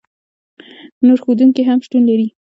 [1.05, 2.27] نور ښودونکي هم شتون لري.